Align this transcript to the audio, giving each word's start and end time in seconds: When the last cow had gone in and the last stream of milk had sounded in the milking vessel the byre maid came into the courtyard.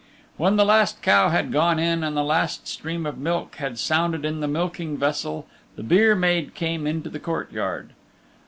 When 0.35 0.55
the 0.55 0.65
last 0.65 1.03
cow 1.03 1.29
had 1.29 1.51
gone 1.51 1.77
in 1.77 2.03
and 2.03 2.17
the 2.17 2.23
last 2.23 2.67
stream 2.67 3.05
of 3.05 3.19
milk 3.19 3.57
had 3.57 3.77
sounded 3.77 4.25
in 4.25 4.39
the 4.39 4.47
milking 4.47 4.97
vessel 4.97 5.45
the 5.75 5.83
byre 5.83 6.15
maid 6.15 6.55
came 6.55 6.87
into 6.87 7.07
the 7.11 7.19
courtyard. 7.19 7.91